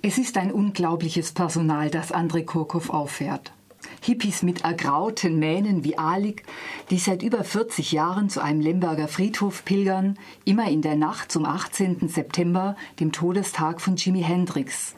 Es 0.00 0.16
ist 0.16 0.36
ein 0.36 0.52
unglaubliches 0.52 1.32
Personal, 1.32 1.90
das 1.90 2.14
André 2.14 2.44
Kurkow 2.44 2.88
auffährt. 2.90 3.52
Hippies 4.00 4.44
mit 4.44 4.62
ergrauten 4.62 5.40
Mähnen 5.40 5.82
wie 5.82 5.98
Alik, 5.98 6.44
die 6.90 6.98
seit 6.98 7.24
über 7.24 7.42
40 7.42 7.90
Jahren 7.90 8.30
zu 8.30 8.40
einem 8.40 8.60
Lemberger 8.60 9.08
Friedhof 9.08 9.64
pilgern, 9.64 10.16
immer 10.44 10.70
in 10.70 10.82
der 10.82 10.94
Nacht 10.94 11.32
zum 11.32 11.44
18. 11.44 12.08
September, 12.08 12.76
dem 13.00 13.10
Todestag 13.10 13.80
von 13.80 13.96
Jimi 13.96 14.22
Hendrix. 14.22 14.94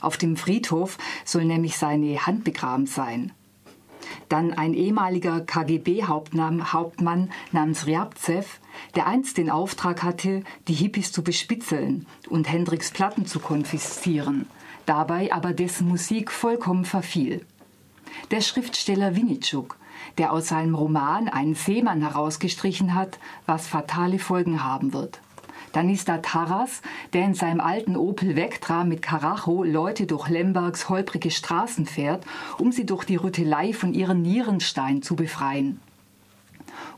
Auf 0.00 0.16
dem 0.16 0.36
Friedhof 0.36 0.96
soll 1.24 1.44
nämlich 1.44 1.76
seine 1.76 2.24
Hand 2.24 2.44
begraben 2.44 2.86
sein. 2.86 3.32
Dann 4.28 4.52
ein 4.52 4.74
ehemaliger 4.74 5.40
KGB-Hauptmann 5.40 7.30
namens 7.50 7.86
Ryabzew, 7.88 8.44
der 8.94 9.06
einst 9.06 9.38
den 9.38 9.50
Auftrag 9.50 10.02
hatte, 10.02 10.42
die 10.68 10.74
Hippies 10.74 11.12
zu 11.12 11.22
bespitzeln 11.22 12.06
und 12.28 12.50
Hendricks 12.50 12.90
Platten 12.90 13.26
zu 13.26 13.40
konfiszieren, 13.40 14.46
dabei 14.86 15.32
aber 15.32 15.52
dessen 15.52 15.88
Musik 15.88 16.30
vollkommen 16.30 16.84
verfiel. 16.84 17.44
Der 18.30 18.40
Schriftsteller 18.40 19.16
Winitschuk, 19.16 19.76
der 20.18 20.32
aus 20.32 20.48
seinem 20.48 20.74
Roman 20.74 21.28
einen 21.28 21.54
Seemann 21.54 22.02
herausgestrichen 22.02 22.94
hat, 22.94 23.18
was 23.44 23.66
fatale 23.66 24.18
Folgen 24.18 24.64
haben 24.64 24.92
wird. 24.92 25.20
Dann 25.72 25.90
ist 25.90 26.08
da 26.08 26.18
Taras, 26.18 26.80
der 27.12 27.24
in 27.24 27.34
seinem 27.34 27.60
alten 27.60 27.96
Opel 27.96 28.34
Vectra 28.34 28.84
mit 28.84 29.02
Karacho 29.02 29.62
Leute 29.62 30.06
durch 30.06 30.28
Lembergs 30.28 30.88
holprige 30.88 31.30
Straßen 31.30 31.84
fährt, 31.84 32.24
um 32.56 32.72
sie 32.72 32.86
durch 32.86 33.04
die 33.04 33.16
Rüttelei 33.16 33.74
von 33.74 33.92
ihren 33.92 34.22
Nierenstein 34.22 35.02
zu 35.02 35.16
befreien. 35.16 35.82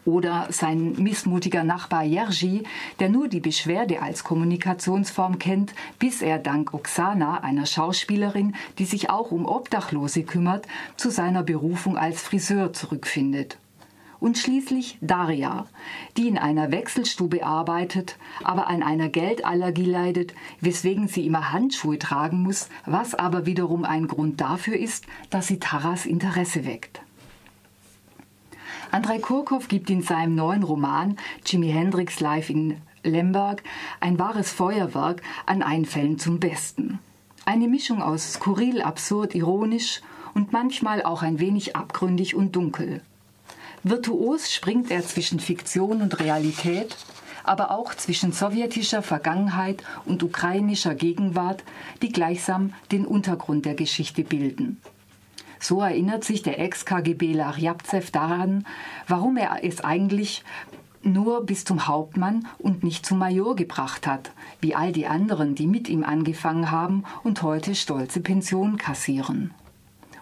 Oder 0.05 0.49
sein 0.51 0.95
missmutiger 0.99 1.65
Nachbar 1.65 2.03
Jerzy, 2.03 2.65
der 3.01 3.09
nur 3.09 3.29
die 3.29 3.41
Beschwerde 3.41 4.03
als 4.03 4.25
Kommunikationsform 4.25 5.39
kennt, 5.39 5.75
bis 5.99 6.23
er 6.23 6.39
dank 6.39 6.75
Oksana, 6.75 7.41
einer 7.41 7.67
Schauspielerin, 7.67 8.55
die 8.79 8.85
sich 8.85 9.11
auch 9.11 9.31
um 9.31 9.47
Obdachlose 9.47 10.23
kümmert, 10.23 10.67
zu 10.97 11.11
seiner 11.11 11.43
Berufung 11.43 11.97
als 11.97 12.23
Friseur 12.23 12.73
zurückfindet 12.73 13.59
und 14.21 14.39
schließlich 14.39 14.99
Daria, 15.01 15.67
die 16.17 16.29
in 16.29 16.39
einer 16.39 16.71
Wechselstube 16.71 17.45
arbeitet, 17.45 18.17
aber 18.43 18.67
an 18.67 18.83
einer 18.83 19.09
Geldallergie 19.09 19.85
leidet, 19.85 20.35
weswegen 20.61 21.09
sie 21.09 21.27
immer 21.27 21.53
Handschuhe 21.53 21.99
tragen 21.99 22.43
muss, 22.43 22.69
was 22.87 23.15
aber 23.15 23.47
wiederum 23.47 23.85
ein 23.85 24.09
Grund 24.09 24.41
dafür 24.41 24.77
ist, 24.77 25.07
dass 25.31 25.47
sie 25.47 25.59
Taras 25.59 26.07
Interesse 26.07 26.67
weckt. 26.67 27.01
Andrei 28.91 29.19
Kurkow 29.19 29.69
gibt 29.69 29.91
in 29.91 30.03
seinem 30.03 30.35
neuen 30.35 30.63
Roman 30.63 31.19
Jimi 31.45 31.71
Hendrix 31.71 32.21
Live 32.21 32.49
in 32.49 32.79
Lemberg 33.03 33.63
ein 34.01 34.19
wahres 34.19 34.51
Feuerwerk 34.51 35.21
an 35.45 35.63
Einfällen 35.63 36.19
zum 36.19 36.41
Besten. 36.41 36.99
Eine 37.45 37.69
Mischung 37.69 38.03
aus 38.03 38.33
skurril, 38.35 38.81
absurd, 38.81 39.35
ironisch 39.35 40.01
und 40.35 40.53
manchmal 40.53 41.03
auch 41.03 41.23
ein 41.23 41.39
wenig 41.39 41.77
abgründig 41.77 42.35
und 42.35 42.57
dunkel. 42.57 43.03
Virtuos 43.83 44.53
springt 44.53 44.91
er 44.91 45.03
zwischen 45.03 45.39
Fiktion 45.39 46.01
und 46.01 46.19
Realität, 46.19 46.97
aber 47.45 47.71
auch 47.71 47.95
zwischen 47.95 48.33
sowjetischer 48.33 49.03
Vergangenheit 49.03 49.83
und 50.07 50.23
ukrainischer 50.23 50.95
Gegenwart, 50.95 51.63
die 52.01 52.11
gleichsam 52.11 52.73
den 52.91 53.05
Untergrund 53.07 53.67
der 53.67 53.75
Geschichte 53.75 54.25
bilden. 54.25 54.81
So 55.61 55.81
erinnert 55.81 56.25
sich 56.25 56.43
der 56.43 56.61
Ex-KGBler 56.61 57.57
Ryabzew 57.57 58.05
daran, 58.13 58.67
warum 59.07 59.37
er 59.37 59.65
es 59.65 59.81
eigentlich 59.83 60.45
nur 61.03 61.45
bis 61.47 61.65
zum 61.65 61.87
Hauptmann 61.87 62.47
und 62.59 62.83
nicht 62.83 63.07
zum 63.07 63.19
Major 63.19 63.57
gebracht 63.57 64.07
hat, 64.07 64.33
wie 64.61 64.75
all 64.75 64.93
die 64.93 65.07
anderen, 65.07 65.55
die 65.55 65.67
mit 65.67 65.89
ihm 65.89 66.05
angefangen 66.05 66.71
haben 66.71 67.05
und 67.23 67.43
heute 67.43 67.75
stolze 67.75 68.21
Pensionen 68.21 68.79
kassieren 68.79 69.53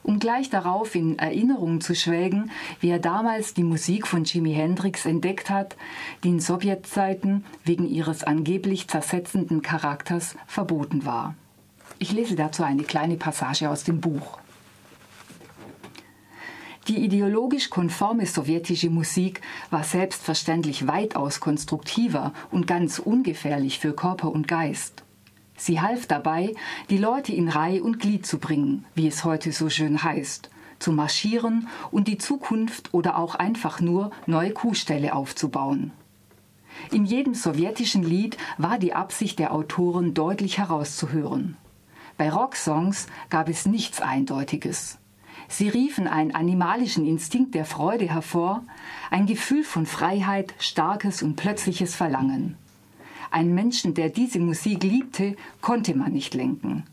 um 0.07 0.21
gleich 0.21 0.49
darauf 0.51 0.95
in 0.95 1.19
Erinnerung 1.19 1.81
zu 1.81 1.95
schwelgen, 1.95 2.53
wie 2.81 2.91
er 2.91 3.01
damals 3.01 3.55
die 3.55 3.65
Musik 3.65 4.07
von 4.07 4.23
Jimi 4.23 4.55
Hendrix 4.55 5.05
entdeckt 5.05 5.51
hat, 5.51 5.77
die 6.23 6.29
in 6.29 6.41
Sowjetzeiten 6.41 7.45
wegen 7.65 7.89
ihres 7.89 8.23
angeblich 8.23 8.87
zersetzenden 8.87 9.63
Charakters 9.63 10.37
verboten 10.47 11.05
war. 11.05 11.35
Ich 11.99 12.13
lese 12.13 12.37
dazu 12.37 12.63
eine 12.63 12.85
kleine 12.85 13.17
Passage 13.17 13.69
aus 13.69 13.83
dem 13.83 14.01
Buch. 14.01 14.39
Die 16.89 17.05
ideologisch 17.05 17.69
konforme 17.69 18.27
sowjetische 18.27 18.91
Musik 18.91 19.41
war 19.71 19.83
selbstverständlich 19.83 20.87
weitaus 20.87 21.41
konstruktiver 21.41 22.33
und 22.53 22.69
ganz 22.69 23.01
ungefährlich 23.01 23.81
für 23.81 23.93
Körper 23.93 24.31
und 24.31 24.47
Geist. 24.47 25.03
Sie 25.57 25.81
half 25.81 26.07
dabei, 26.07 26.55
die 26.89 26.99
Leute 26.99 27.33
in 27.33 27.49
Reih 27.49 27.83
und 27.83 27.99
Glied 27.99 28.25
zu 28.25 28.39
bringen, 28.39 28.85
wie 28.95 29.09
es 29.09 29.25
heute 29.25 29.51
so 29.51 29.69
schön 29.69 30.05
heißt, 30.05 30.49
zu 30.79 30.93
marschieren 30.93 31.67
und 31.91 32.07
die 32.07 32.19
Zukunft 32.19 32.95
oder 32.95 33.19
auch 33.19 33.35
einfach 33.35 33.81
nur 33.81 34.13
neue 34.27 34.53
Kuhställe 34.53 35.13
aufzubauen. 35.13 35.91
In 36.93 37.05
jedem 37.05 37.35
sowjetischen 37.35 38.05
Lied 38.05 38.37
war 38.59 38.79
die 38.79 38.93
Absicht 38.93 39.41
der 39.41 39.53
Autoren 39.53 40.15
deutlich 40.15 40.59
herauszuhören. 40.59 41.57
Bei 42.17 42.31
Rocksongs 42.31 43.09
gab 43.29 43.49
es 43.49 43.67
nichts 43.67 44.01
Eindeutiges. 44.01 44.99
Sie 45.49 45.69
riefen 45.69 46.09
einen 46.09 46.35
animalischen 46.35 47.07
Instinkt 47.07 47.55
der 47.55 47.65
Freude 47.65 48.09
hervor, 48.09 48.65
ein 49.11 49.27
Gefühl 49.27 49.65
von 49.65 49.87
Freiheit, 49.87 50.55
starkes 50.59 51.23
und 51.23 51.37
plötzliches 51.37 51.95
Verlangen. 51.95 52.57
Einen 53.31 53.55
Menschen, 53.55 53.95
der 53.95 54.09
diese 54.09 54.39
Musik 54.39 54.83
liebte, 54.83 55.37
konnte 55.61 55.97
man 55.97 56.13
nicht 56.13 56.35
lenken. 56.35 56.85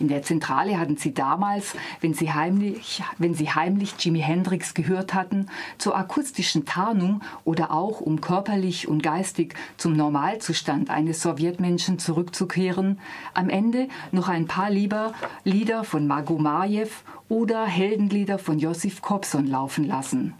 In 0.00 0.08
der 0.08 0.22
Zentrale 0.22 0.78
hatten 0.80 0.96
sie 0.96 1.12
damals, 1.12 1.74
wenn 2.00 2.14
sie 2.14 2.32
heimlich, 2.32 3.02
wenn 3.18 3.34
sie 3.34 3.50
heimlich 3.50 3.94
Jimi 3.98 4.20
Hendrix 4.20 4.72
gehört 4.72 5.12
hatten, 5.12 5.46
zur 5.76 5.94
akustischen 5.94 6.64
Tarnung 6.64 7.20
oder 7.44 7.70
auch 7.70 8.00
um 8.00 8.22
körperlich 8.22 8.88
und 8.88 9.02
geistig 9.02 9.54
zum 9.76 9.92
Normalzustand 9.92 10.88
eines 10.88 11.20
Sowjetmenschen 11.20 11.98
zurückzukehren, 11.98 12.98
am 13.34 13.50
Ende 13.50 13.88
noch 14.10 14.28
ein 14.28 14.46
paar 14.46 14.70
lieber 14.70 15.12
Lieder 15.44 15.84
von 15.84 16.06
Magomajew 16.06 16.88
oder 17.30 17.64
Heldenlieder 17.64 18.38
von 18.38 18.58
Josif 18.58 19.00
Kobson 19.00 19.46
laufen 19.46 19.86
lassen. 19.86 20.34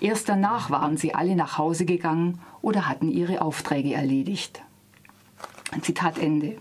Erst 0.00 0.28
danach 0.28 0.70
waren 0.70 0.96
sie 0.96 1.14
alle 1.14 1.36
nach 1.36 1.58
Hause 1.58 1.84
gegangen 1.84 2.40
oder 2.62 2.88
hatten 2.88 3.10
ihre 3.10 3.42
Aufträge 3.42 3.92
erledigt. 3.92 4.62
Zitat 5.82 6.18
Ende. 6.18 6.56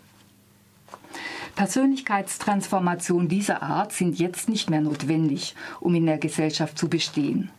Persönlichkeitstransformationen 1.55 3.27
dieser 3.27 3.61
Art 3.61 3.91
sind 3.93 4.17
jetzt 4.17 4.49
nicht 4.49 4.69
mehr 4.69 4.81
notwendig, 4.81 5.55
um 5.79 5.93
in 5.93 6.07
der 6.07 6.17
Gesellschaft 6.17 6.77
zu 6.77 6.89
bestehen. 6.89 7.51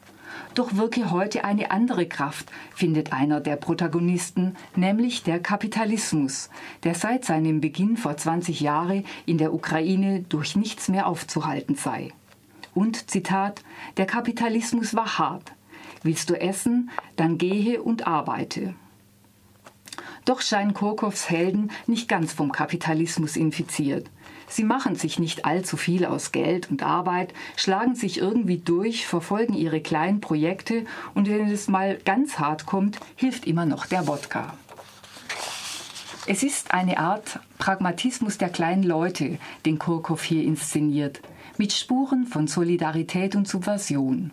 Doch 0.54 0.76
wirke 0.76 1.10
heute 1.10 1.44
eine 1.44 1.70
andere 1.70 2.06
Kraft, 2.06 2.50
findet 2.74 3.12
einer 3.12 3.40
der 3.40 3.56
Protagonisten, 3.56 4.56
nämlich 4.76 5.22
der 5.22 5.40
Kapitalismus, 5.40 6.50
der 6.84 6.94
seit 6.94 7.24
seinem 7.24 7.60
Beginn 7.60 7.96
vor 7.96 8.16
20 8.16 8.60
Jahren 8.60 9.04
in 9.24 9.38
der 9.38 9.54
Ukraine 9.54 10.24
durch 10.28 10.56
nichts 10.56 10.88
mehr 10.88 11.06
aufzuhalten 11.06 11.74
sei. 11.74 12.12
Und 12.74 13.10
Zitat, 13.10 13.62
der 13.96 14.06
Kapitalismus 14.06 14.94
war 14.94 15.18
hart, 15.18 15.52
Willst 16.04 16.30
du 16.30 16.40
essen, 16.40 16.90
dann 17.14 17.38
gehe 17.38 17.80
und 17.80 18.06
arbeite. 18.08 18.74
Doch 20.24 20.40
scheinen 20.40 20.74
Kurkows 20.74 21.28
Helden 21.28 21.70
nicht 21.86 22.08
ganz 22.08 22.32
vom 22.32 22.52
Kapitalismus 22.52 23.36
infiziert. 23.36 24.08
Sie 24.48 24.64
machen 24.64 24.96
sich 24.96 25.18
nicht 25.18 25.44
allzu 25.44 25.76
viel 25.76 26.04
aus 26.04 26.30
Geld 26.30 26.70
und 26.70 26.82
Arbeit, 26.82 27.32
schlagen 27.56 27.94
sich 27.94 28.18
irgendwie 28.18 28.58
durch, 28.58 29.06
verfolgen 29.06 29.54
ihre 29.54 29.80
kleinen 29.80 30.20
Projekte 30.20 30.84
und 31.14 31.28
wenn 31.28 31.48
es 31.48 31.68
mal 31.68 31.96
ganz 32.04 32.38
hart 32.38 32.66
kommt, 32.66 32.98
hilft 33.16 33.46
immer 33.46 33.64
noch 33.64 33.86
der 33.86 34.06
Wodka. 34.06 34.54
Es 36.26 36.44
ist 36.44 36.72
eine 36.72 36.98
Art 36.98 37.40
Pragmatismus 37.58 38.38
der 38.38 38.48
kleinen 38.48 38.84
Leute, 38.84 39.38
den 39.66 39.80
Kurkow 39.80 40.22
hier 40.22 40.44
inszeniert, 40.44 41.20
mit 41.58 41.72
Spuren 41.72 42.26
von 42.26 42.46
Solidarität 42.46 43.34
und 43.34 43.48
Subversion. 43.48 44.32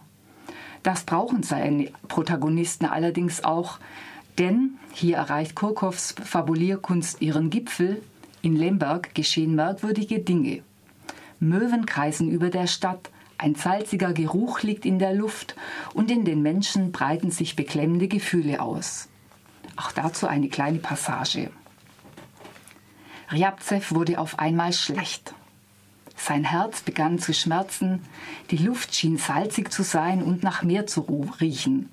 Das 0.84 1.04
brauchen 1.04 1.44
seine 1.44 1.92
Protagonisten 2.08 2.86
allerdings 2.86 3.44
auch, 3.44 3.80
denn 4.38 4.78
hier 4.94 5.18
erreicht 5.18 5.56
Kurkows 5.56 6.16
Fabulierkunst 6.24 7.22
ihren 7.22 7.50
Gipfel. 7.50 8.02
In 8.42 8.56
Lemberg 8.56 9.14
geschehen 9.16 9.56
merkwürdige 9.56 10.20
Dinge. 10.20 10.64
Möwen 11.40 11.86
kreisen 11.86 12.30
über 12.30 12.50
der 12.50 12.68
Stadt, 12.68 13.10
ein 13.38 13.56
salziger 13.56 14.12
Geruch 14.12 14.64
liegt 14.64 14.86
in 14.86 15.00
der 15.00 15.14
Luft 15.14 15.56
und 15.94 16.12
in 16.12 16.26
den 16.26 16.42
Menschen 16.42 16.92
breiten 16.92 17.32
sich 17.32 17.56
beklemmende 17.56 18.10
Gefühle 18.10 18.62
aus. 18.62 19.08
Auch 19.78 19.94
dazu 19.94 20.28
eine 20.28 20.50
kleine 20.50 20.80
Passage. 20.80 21.50
Ryabzew 23.32 23.82
wurde 23.92 24.20
auf 24.20 24.40
einmal 24.40 24.74
schlecht. 24.74 25.34
Sein 26.18 26.44
Herz 26.44 26.82
begann 26.82 27.18
zu 27.18 27.34
schmerzen, 27.34 28.02
die 28.52 28.58
Luft 28.58 28.94
schien 28.94 29.18
salzig 29.18 29.72
zu 29.72 29.84
sein 29.84 30.22
und 30.22 30.44
nach 30.44 30.64
Meer 30.64 30.86
zu 30.86 31.30
riechen. 31.40 31.90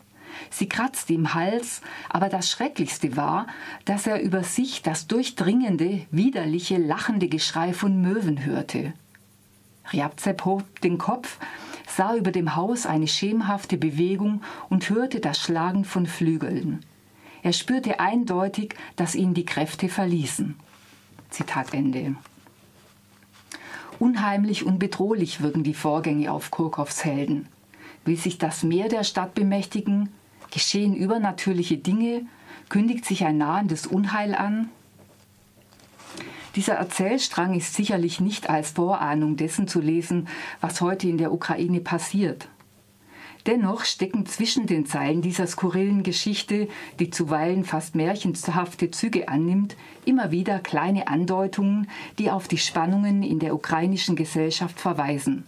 Sie 0.50 0.68
kratzte 0.68 1.14
im 1.14 1.34
Hals, 1.34 1.80
aber 2.08 2.28
das 2.28 2.50
Schrecklichste 2.50 3.16
war, 3.16 3.46
dass 3.84 4.06
er 4.06 4.20
über 4.20 4.42
sich 4.42 4.82
das 4.82 5.06
durchdringende, 5.06 6.06
widerliche, 6.10 6.78
lachende 6.78 7.28
Geschrei 7.28 7.72
von 7.72 8.00
Möwen 8.00 8.44
hörte. 8.44 8.92
Riabzep 9.92 10.44
hob 10.44 10.80
den 10.80 10.98
Kopf, 10.98 11.38
sah 11.86 12.14
über 12.14 12.32
dem 12.32 12.56
Haus 12.56 12.86
eine 12.86 13.08
schemenhafte 13.08 13.76
Bewegung 13.76 14.42
und 14.68 14.90
hörte 14.90 15.20
das 15.20 15.40
Schlagen 15.40 15.84
von 15.84 16.06
Flügeln. 16.06 16.84
Er 17.42 17.52
spürte 17.52 18.00
eindeutig, 18.00 18.74
dass 18.96 19.14
ihn 19.14 19.32
die 19.32 19.46
Kräfte 19.46 19.88
verließen. 19.88 20.56
Zitat 21.30 21.72
Ende. 21.74 22.16
Unheimlich 23.98 24.64
und 24.64 24.78
bedrohlich 24.78 25.40
wirken 25.40 25.62
die 25.62 25.74
Vorgänge 25.74 26.30
auf 26.30 26.50
Kurkows 26.50 27.04
Helden. 27.04 27.48
Will 28.04 28.16
sich 28.16 28.38
das 28.38 28.62
Meer 28.62 28.88
der 28.88 29.04
Stadt 29.04 29.34
bemächtigen? 29.34 30.10
Geschehen 30.56 30.96
übernatürliche 30.96 31.76
Dinge? 31.76 32.24
Kündigt 32.70 33.04
sich 33.04 33.26
ein 33.26 33.36
nahendes 33.36 33.86
Unheil 33.86 34.34
an? 34.34 34.70
Dieser 36.54 36.72
Erzählstrang 36.76 37.52
ist 37.52 37.74
sicherlich 37.74 38.20
nicht 38.20 38.48
als 38.48 38.70
Vorahnung 38.70 39.36
dessen 39.36 39.68
zu 39.68 39.82
lesen, 39.82 40.28
was 40.62 40.80
heute 40.80 41.08
in 41.08 41.18
der 41.18 41.30
Ukraine 41.34 41.80
passiert. 41.80 42.48
Dennoch 43.44 43.84
stecken 43.84 44.24
zwischen 44.24 44.66
den 44.66 44.86
Zeilen 44.86 45.20
dieser 45.20 45.46
skurrilen 45.46 46.02
Geschichte, 46.02 46.68
die 47.00 47.10
zuweilen 47.10 47.66
fast 47.66 47.94
märchenhafte 47.94 48.90
Züge 48.90 49.28
annimmt, 49.28 49.76
immer 50.06 50.30
wieder 50.30 50.58
kleine 50.60 51.06
Andeutungen, 51.08 51.86
die 52.18 52.30
auf 52.30 52.48
die 52.48 52.56
Spannungen 52.56 53.22
in 53.22 53.40
der 53.40 53.54
ukrainischen 53.54 54.16
Gesellschaft 54.16 54.80
verweisen. 54.80 55.46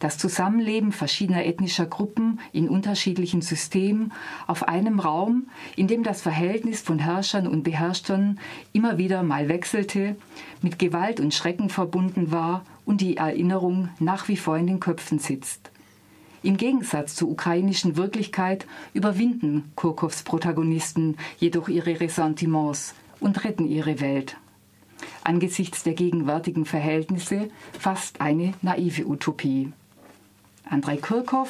Das 0.00 0.16
Zusammenleben 0.16 0.92
verschiedener 0.92 1.44
ethnischer 1.44 1.84
Gruppen 1.84 2.40
in 2.52 2.70
unterschiedlichen 2.70 3.42
Systemen 3.42 4.12
auf 4.46 4.66
einem 4.66 4.98
Raum, 4.98 5.48
in 5.76 5.88
dem 5.88 6.02
das 6.02 6.22
Verhältnis 6.22 6.80
von 6.80 6.98
Herrschern 6.98 7.46
und 7.46 7.64
Beherrschtern 7.64 8.40
immer 8.72 8.96
wieder 8.96 9.22
mal 9.22 9.50
wechselte, 9.50 10.16
mit 10.62 10.78
Gewalt 10.78 11.20
und 11.20 11.34
Schrecken 11.34 11.68
verbunden 11.68 12.32
war 12.32 12.64
und 12.86 13.02
die 13.02 13.18
Erinnerung 13.18 13.90
nach 13.98 14.26
wie 14.28 14.38
vor 14.38 14.56
in 14.56 14.66
den 14.66 14.80
Köpfen 14.80 15.18
sitzt. 15.18 15.70
Im 16.42 16.56
Gegensatz 16.56 17.14
zur 17.14 17.28
ukrainischen 17.28 17.98
Wirklichkeit 17.98 18.66
überwinden 18.94 19.70
Kurkows 19.74 20.22
Protagonisten 20.22 21.18
jedoch 21.38 21.68
ihre 21.68 22.00
Ressentiments 22.00 22.94
und 23.20 23.44
retten 23.44 23.68
ihre 23.68 24.00
Welt. 24.00 24.38
Angesichts 25.24 25.82
der 25.82 25.92
gegenwärtigen 25.92 26.64
Verhältnisse 26.64 27.50
fast 27.78 28.22
eine 28.22 28.54
naive 28.62 29.06
Utopie. 29.06 29.74
Andrei 30.68 30.96
Kurkow, 30.96 31.48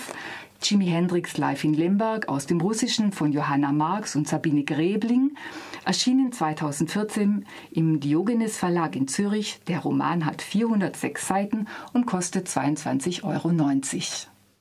Jimi 0.62 0.86
Hendrix 0.86 1.38
live 1.38 1.64
in 1.64 1.74
Lemberg 1.74 2.28
aus 2.28 2.46
dem 2.46 2.60
Russischen 2.60 3.12
von 3.12 3.32
Johanna 3.32 3.72
Marx 3.72 4.14
und 4.14 4.28
Sabine 4.28 4.64
Gräbling, 4.64 5.36
erschienen 5.84 6.32
2014 6.32 7.46
im 7.70 8.00
Diogenes 8.00 8.56
Verlag 8.56 8.94
in 8.94 9.08
Zürich. 9.08 9.60
Der 9.68 9.80
Roman 9.80 10.26
hat 10.26 10.42
406 10.42 11.26
Seiten 11.26 11.66
und 11.92 12.06
kostet 12.06 12.48
22,90 12.48 13.24
Euro. 13.24 14.29